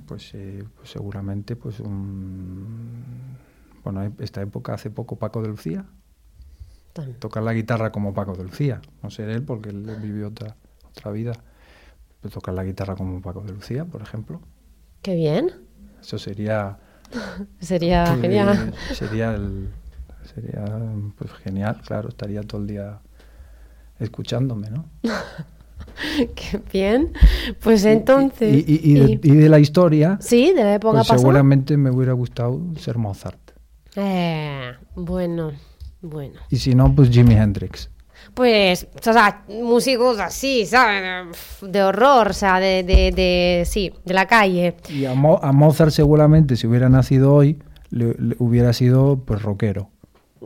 [0.06, 3.38] pues, eh, pues seguramente, pues un...
[3.84, 5.84] Bueno, esta época hace poco Paco de Lucía.
[7.18, 8.81] Tocar la guitarra como Paco de Lucía.
[9.02, 10.57] No ser él porque él vivió otra,
[10.90, 11.33] otra vida.
[12.20, 14.40] Pero tocar la guitarra como Paco de Lucía, por ejemplo.
[15.02, 15.50] Qué bien.
[16.00, 16.78] Eso sería...
[17.61, 18.74] Sería eh, genial.
[18.94, 19.68] Sería, el-
[20.35, 20.64] sería
[21.18, 22.09] pues genial, claro.
[22.09, 23.00] Estaría todo el día
[23.98, 24.87] escuchándome, ¿no?
[26.35, 27.12] Qué bien.
[27.62, 28.55] Pues entonces.
[28.66, 31.18] Y, y- y de, y- y de la historia, sí, de la época pues pasada.
[31.18, 33.38] seguramente me hubiera gustado ser Mozart.
[33.96, 35.52] Eh, bueno,
[36.02, 36.38] bueno.
[36.50, 37.88] Y si no, pues Jimi Hendrix.
[38.34, 41.26] Pues, o sea, músicos así, ¿sabes?
[41.60, 44.76] De horror, o sea, de, de, de- sí, de la calle.
[44.88, 47.58] Y a, Mo- a Mozart seguramente, si hubiera nacido hoy,
[47.90, 49.90] le, le hubiera sido pues rockero.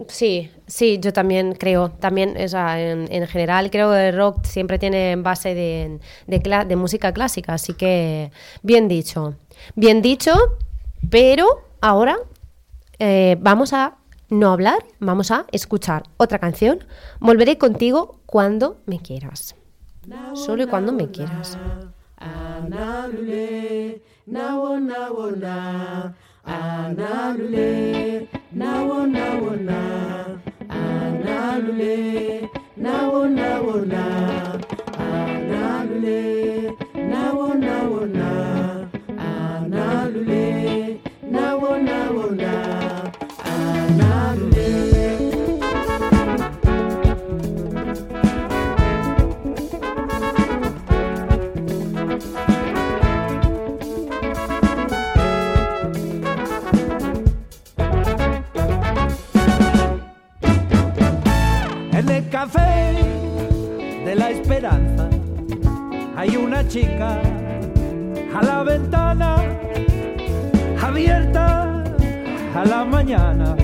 [0.08, 4.44] Sí, sí, yo también creo, también, o sea, en, en general creo que el rock
[4.44, 8.30] siempre tiene base de, de música clásica, así que
[8.62, 9.36] bien dicho,
[9.74, 10.34] bien dicho,
[11.08, 11.46] pero
[11.80, 12.18] ahora
[12.98, 13.96] eh, vamos a
[14.28, 16.84] no hablar, vamos a escuchar otra canción.
[17.20, 19.54] Volveré contigo cuando me quieras.
[20.34, 21.58] Solo y cuando me quieras.
[66.26, 67.20] Hay una chica
[68.34, 69.36] a la ventana
[70.82, 71.84] abierta
[72.54, 73.54] a la mañana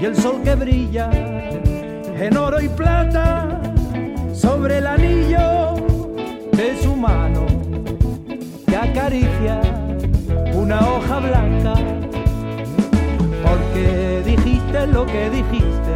[0.00, 3.60] y el sol que brilla en oro y plata
[4.32, 5.74] sobre el anillo
[6.52, 7.46] de su mano
[8.66, 9.60] que acaricia
[10.54, 11.74] una hoja blanca
[13.42, 15.94] porque dijiste lo que dijiste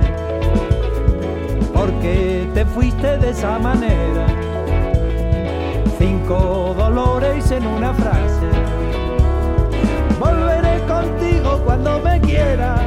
[1.72, 4.49] porque te fuiste de esa manera.
[5.98, 8.46] Cinco dolores en una frase.
[10.18, 12.80] Volveré contigo cuando me quieras.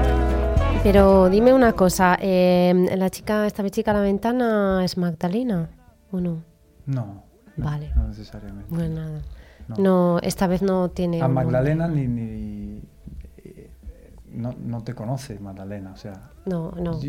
[0.84, 5.70] Pero dime una cosa, eh, la chica, esta chica a la ventana es Magdalena
[6.12, 6.44] o no?
[6.86, 7.24] No,
[7.56, 7.92] Vale.
[7.96, 8.68] no necesariamente.
[8.74, 9.22] Bueno, nada.
[9.68, 9.76] No.
[9.78, 11.22] No, esta vez no tiene.
[11.22, 12.82] A Magdalena ni, ni-
[14.34, 16.30] no, no te conoce Magdalena, o sea.
[16.46, 17.00] No, no.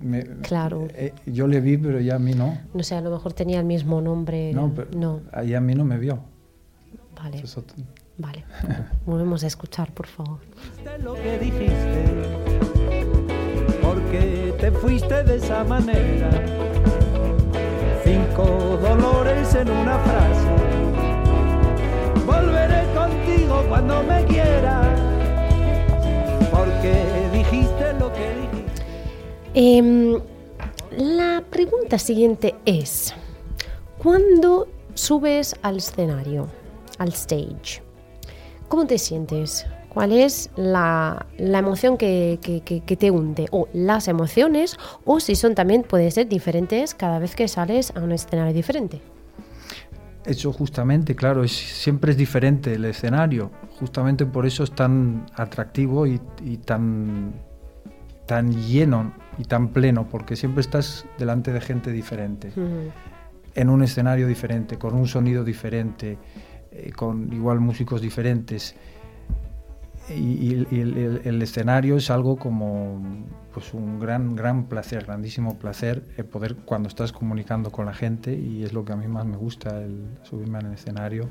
[0.00, 0.86] me- Claro.
[0.90, 2.56] eh, yo le vi, pero ya a mí no.
[2.74, 4.52] No sé, a lo mejor tenía el mismo nombre.
[4.52, 5.20] No, pero no.
[5.32, 6.18] ahí a mí no me vio.
[7.20, 7.64] Vale, Eso
[8.16, 8.44] vale.
[9.06, 10.38] Volvemos a escuchar, por favor.
[11.02, 12.04] Lo que dijiste.
[13.82, 16.30] Porque te fuiste de esa manera.
[18.04, 18.44] Cinco
[18.80, 20.48] dolores en una frase.
[22.26, 25.00] Volveré contigo cuando me quieras.
[29.54, 30.18] Em,
[30.96, 33.14] la pregunta siguiente es:
[33.98, 36.48] ¿Cuándo subes al escenario,
[36.98, 37.82] al stage?
[38.68, 39.66] ¿Cómo te sientes?
[39.88, 43.46] ¿Cuál es la, emoción que- que te hunde?
[43.50, 48.00] O las emociones, o si son también, pueden ser diferentes cada vez que sales a
[48.00, 49.00] un escenario diferente.
[50.24, 53.50] Eso justamente, claro, es, siempre es diferente el escenario.
[53.78, 57.32] Justamente por eso es tan atractivo y, y tan,
[58.26, 62.52] tan lleno y tan pleno, porque siempre estás delante de gente diferente,
[63.54, 66.18] en un escenario diferente, con un sonido diferente,
[66.72, 68.74] eh, con igual músicos diferentes.
[70.10, 70.12] Y,
[70.46, 73.00] y- el, el- el escenario es algo como
[73.52, 78.34] pues un gran gran placer, grandísimo placer el poder cuando estás comunicando con la gente
[78.34, 81.28] y es lo que a mí más me gusta el subirme al escenario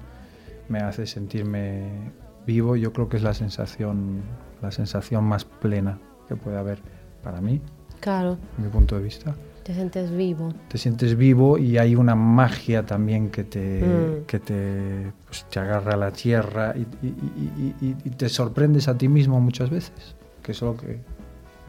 [0.69, 2.11] me hace sentirme
[2.45, 4.21] vivo, yo creo que es la sensación
[4.61, 6.79] la sensación más plena que puede haber
[7.23, 7.61] para mí,
[7.99, 9.33] Claro, mi punto de vista.
[9.67, 10.53] Te sientes vivo.
[10.69, 14.25] Te sientes vivo y hay una magia también que te, Mm.
[14.25, 18.29] que te, pues, te agarra a la tierra y, y- y- y- y- y te
[18.29, 20.99] sorprendes a ti mismo muchas veces, que es lo que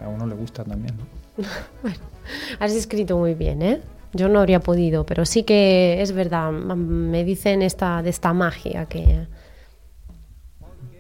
[0.01, 0.95] a uno le gusta también.
[0.97, 1.43] ¿no?
[2.61, 3.81] Has escrito muy bien, ¿eh?
[4.13, 6.53] Yo no habría podido, pero sí que es verdad.
[6.53, 9.27] Me dicen esta, de esta magia que.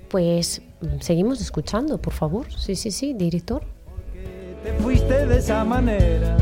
[0.08, 0.62] Pues
[1.00, 2.50] seguimos escuchando, por favor.
[2.52, 3.62] Sí, sí, sí, director.
[4.64, 6.36] Te fuiste de esa manera.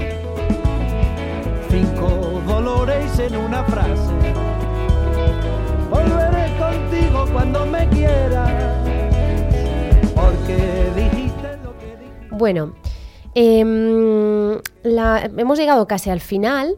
[1.71, 4.13] Cinco dolores en una frase.
[5.91, 8.85] Volveré contigo cuando me quieras.
[10.15, 12.29] Porque dijiste lo que dijiste.
[12.31, 12.75] Bueno,
[13.35, 16.77] em, la- hemos llegado casi al final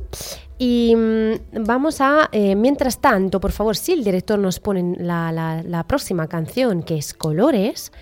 [0.59, 5.31] y mm, vamos a, eh, mientras tanto, por favor, si el director nos pone la,
[5.33, 7.93] la- la próxima canción, que es Colores,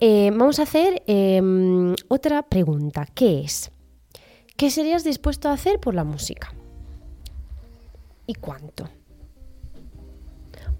[0.00, 3.70] eh, vamos a hacer em, otra pregunta, que es,
[4.58, 6.52] ¿qué serías dispuesto a hacer por la música?
[8.28, 8.84] y cuánto.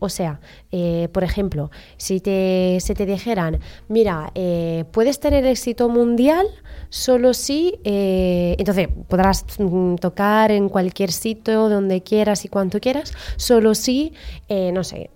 [0.01, 0.39] O sea,
[0.71, 3.59] eh, por ejemplo, si te, se te dijeran,
[3.89, 6.47] mira, eh, puedes tener éxito mundial
[6.89, 13.13] solo si, eh, entonces podrás mm, tocar en cualquier sitio, donde quieras y cuanto quieras,
[13.37, 14.13] solo si,
[14.49, 15.11] no sé,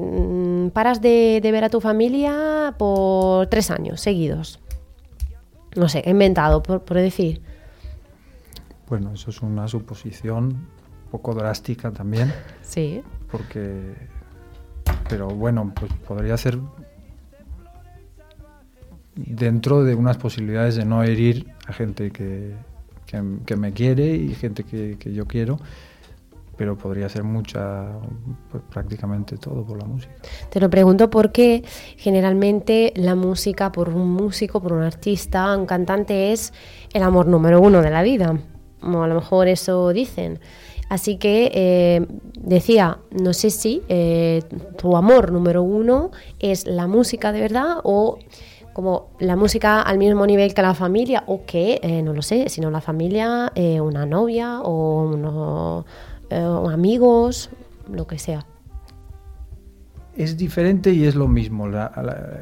[0.00, 4.60] mm, paras de, de ver a tu familia por tres años seguidos.
[5.74, 7.42] No sé, inventado, por, por decir.
[8.90, 12.32] Bueno, eso es una suposición un poco drástica también,
[12.62, 13.02] Sí.
[13.30, 13.94] porque...
[15.08, 16.58] Pero bueno, pues podría ser
[19.14, 22.54] dentro de unas posibilidades de no herir a gente que,
[23.06, 25.58] que, que me quiere y gente que, que yo quiero,
[26.56, 27.88] pero podría ser mucha,
[28.50, 30.12] pues prácticamente todo por la música.
[30.50, 31.64] Te lo pregunto porque
[31.96, 36.52] generalmente la música por un músico, por un artista, un cantante es
[36.92, 38.38] el amor número uno de la vida.
[38.82, 40.40] O a lo mejor eso dicen.
[40.90, 42.04] Así que eh,
[42.36, 44.42] decía, no sé si eh,
[44.76, 46.10] tu amor número uno
[46.40, 48.18] es la música de verdad o
[48.72, 52.48] como la música al mismo nivel que la familia o que, eh, no lo sé,
[52.48, 55.84] sino la familia, una novia o
[56.68, 57.50] amigos,
[57.88, 58.44] lo que sea.
[60.16, 61.68] Es diferente y es lo mismo.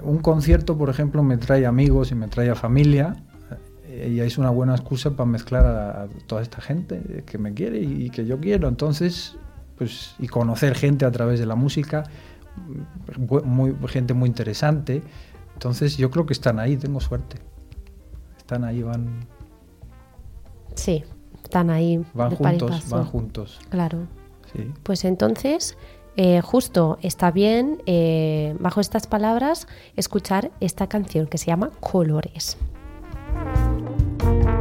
[0.03, 3.15] Un concierto, por ejemplo, me trae amigos y me trae a familia
[4.07, 7.81] y es una buena excusa para mezclar a, a toda esta gente que me quiere
[7.81, 8.69] y, y que yo quiero.
[8.69, 9.37] Entonces,
[9.79, 12.05] pues, y conocer gente a través de la música,
[12.57, 15.03] mm, muy, gente muy interesante.
[15.55, 17.37] Entonces, yo creo que están ahí, tengo suerte.
[18.37, 19.27] Están ahí, van,
[20.75, 21.03] Sí,
[21.43, 22.05] están ahí.
[22.15, 23.61] van juntos, van juntos.
[23.69, 24.07] Claro.
[24.53, 24.73] Sí.
[24.83, 25.77] Pues entonces,
[26.17, 32.57] eh, justo está bien, eh, bajo estas palabras, escuchar esta canción que se llama Colores.
[34.29, 34.58] thank you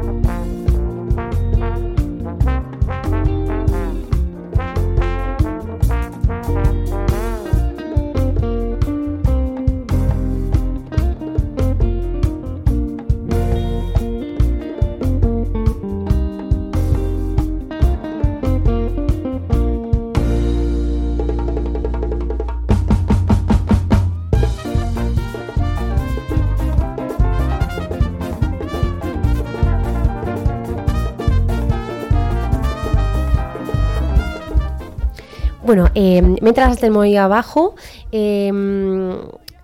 [35.67, 37.75] Bueno, eh, mientras tenemos ahí abajo,
[38.13, 38.49] eh,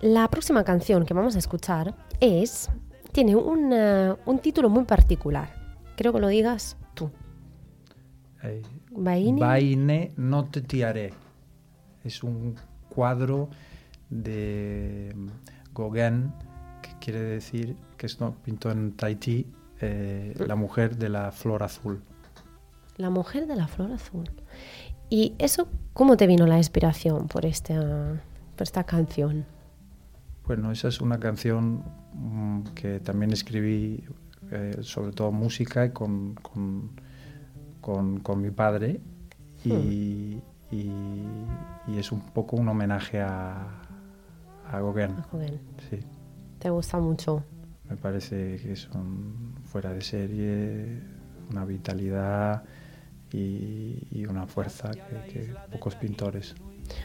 [0.02, 2.68] la próxima canción que vamos a escuchar es.
[3.10, 5.48] Tiene una- un título muy particular.
[5.96, 7.10] Creo que lo digas tú.
[8.42, 9.40] Eh, Vaine.
[9.40, 11.14] Vaine no te tiaré.
[12.04, 12.56] Es un
[12.90, 13.48] cuadro
[14.10, 15.14] de
[15.74, 16.32] Gauguin
[16.82, 19.46] que quiere decir que esto pintó en Tahití
[19.80, 22.02] eh, la mujer de la flor azul.
[22.96, 24.30] La mujer de la flor azul.
[25.14, 28.20] ¿Y eso cómo te vino la inspiración por esta,
[28.56, 29.44] por esta canción?
[30.44, 31.84] Bueno, esa es una canción
[32.14, 34.02] mm, que también escribí,
[34.50, 36.90] eh, sobre todo música, con, con,
[37.80, 39.00] con- con mi padre.
[39.64, 40.40] Y,
[40.72, 40.82] y-
[41.86, 43.68] y es un poco un homenaje a,
[44.68, 45.14] a Gauguin.
[45.30, 45.60] Joder,
[45.90, 46.00] Sí.
[46.58, 47.44] te gusta mucho.
[47.88, 51.00] Me parece que son fuera de serie,
[51.50, 52.64] una vitalidad
[53.34, 56.54] y, y una fuerza que, que pocos pintores.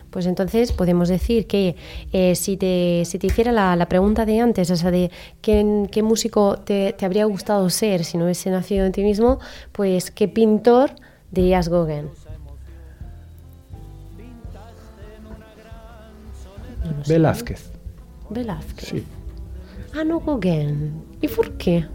[0.10, 1.76] Pues entonces podemos decir que
[2.12, 5.10] eh, si, te, si te hiciera la, la pregunta de antes, esa de
[5.42, 9.40] qué, qué músico te, te habría gustado ser si no hubiese nacido en ti mismo,
[9.72, 10.92] pues qué pintor
[11.32, 12.10] dirías Gauguin.
[16.84, 17.04] No.
[17.08, 17.72] Velázquez,
[18.30, 18.90] Velázquez.
[18.90, 19.04] sí.
[19.96, 20.94] Ah, no Gauguin.
[21.22, 21.86] ¿Y por qué?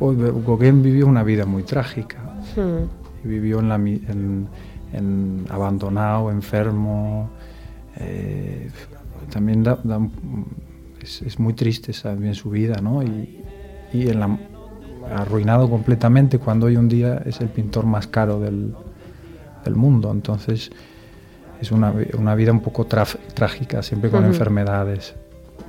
[0.00, 2.18] Oh, Gauguin vivió una vida muy trágica.
[2.56, 3.05] Hmm.
[3.26, 4.48] Vivió en la, en,
[4.92, 7.30] en abandonado, enfermo.
[7.96, 8.70] eh,
[9.30, 10.46] también da- da un-
[11.02, 13.02] es, es muy triste también su vida, ¿no?
[13.02, 13.42] Y,
[13.92, 14.38] y en la-
[15.14, 18.74] arruinado completamente cuando hoy un día es el pintor más caro del,
[19.64, 20.10] del mundo.
[20.10, 20.70] Entonces
[21.60, 25.14] es una, una vida un poco traf- trágica, siempre con enfermedades.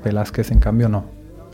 [0.03, 1.05] Velázquez, en cambio, no.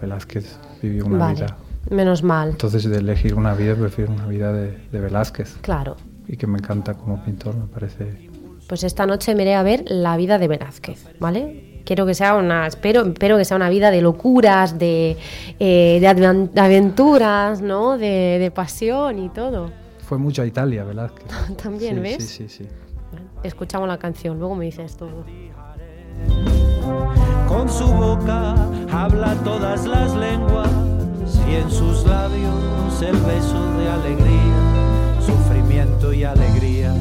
[0.01, 1.58] Velázquez vivió una Vale, vida.
[1.89, 2.51] Menos mal.
[2.51, 5.95] Entonces, de elegir una vida, prefiero una vida de, de Velázquez Claro.
[6.27, 8.29] y que me encanta como pintor, me parece.
[8.67, 11.81] Pues esta noche me iré a ver la vida de Velázquez, ¿vale?
[11.86, 15.17] Quiero que sea una, espero, espero que sea una vida de locuras, de,
[15.59, 17.97] eh, de aventuras, ¿no?
[17.97, 19.69] De, de pasión y todo.
[20.07, 21.25] Fue mucho a Italia, Velázquez.
[21.61, 22.23] También, Sí, ¿ves?
[22.29, 22.67] Sí, sí, sí.
[23.11, 25.25] Bueno, escuchamos la canción, luego me dices todo.
[27.47, 28.55] Con su boca
[28.91, 30.69] habla todas las lenguas
[31.49, 36.93] y en sus labios el beso de alegría, sufrimiento y alegría.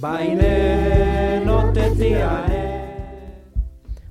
[0.00, 2.72] Baile, no te tiaré.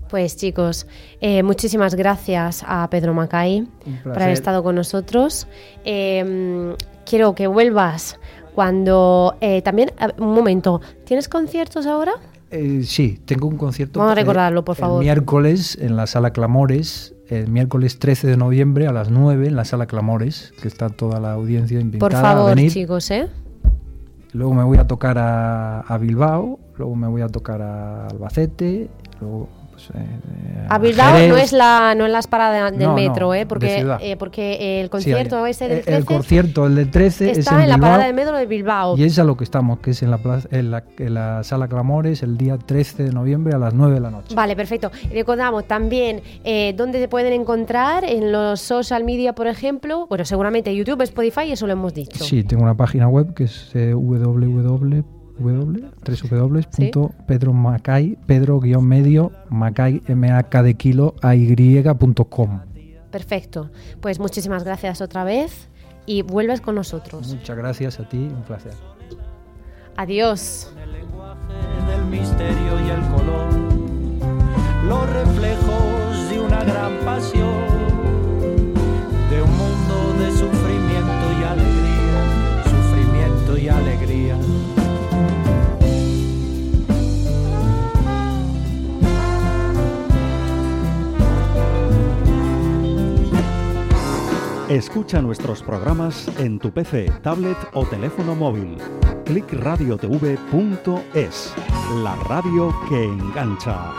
[0.09, 0.87] Pues chicos,
[1.21, 3.67] eh, muchísimas gracias a Pedro Macay
[4.03, 5.47] por haber estado con nosotros.
[5.85, 6.75] Eh,
[7.05, 8.19] quiero que vuelvas
[8.53, 12.13] cuando eh, también, a- un momento, ¿tienes conciertos ahora?
[12.51, 13.99] Eh, sí, tengo un concierto.
[13.99, 14.99] Vamos a recordarlo, por el favor.
[15.01, 19.63] miércoles en la sala Clamores, el miércoles 13 de noviembre a las 9 en la
[19.65, 22.71] sala Clamores, que está toda la audiencia invitada Por a favor, venir.
[22.71, 23.27] chicos, ¿eh?
[24.33, 28.89] Luego me voy a tocar a, a Bilbao, luego me voy a tocar a Albacete,
[29.19, 29.47] luego
[29.93, 31.29] eh, eh, A Bilbao Jerez.
[31.29, 33.45] no es la no es las paradas del No, no, metro, ¿eh?
[33.45, 36.91] Porque, eh, porque el Sí, concierto hay- ese del eh, 13 El concierto, el del
[36.91, 38.97] 13, es está en, la Bilbao, parada del metro de Bilbao.
[38.97, 41.43] Y es a lo que estamos, que es en la, plaza- en la, en la
[41.43, 44.35] sala Clamores el día 13 de noviembre a las 9 de la noche.
[44.35, 44.91] Vale, perfecto.
[45.09, 50.07] Y recordamos también eh, dónde te pueden encontrar en los social media, por ejemplo.
[50.07, 52.23] Bueno, seguramente YouTube, Spotify, eso lo hemos dicho.
[52.23, 60.75] Sí, tengo una página web que es www www.pedromacay, pedro-medio, macay, m a k de
[60.75, 62.61] kilo, a y.com.
[63.11, 63.69] Perfecto.
[63.99, 65.69] Pues muchísimas gracias otra vez
[66.05, 67.27] y vuelves con nosotros.
[67.27, 68.73] Muchas gracias a ti, un placer.
[69.97, 70.71] Adiós.
[70.81, 71.53] el lenguaje
[71.87, 73.53] del misterio y el color,
[74.87, 77.90] los reflejos de una gran pasión,
[94.71, 98.77] Escucha nuestros programas en tu PC, tablet o teléfono móvil.
[99.25, 101.53] clickradiotv.es,
[102.01, 103.91] la radio que engancha.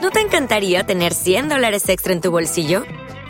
[0.00, 2.84] ¿No te encantaría tener 100 dólares extra en tu bolsillo?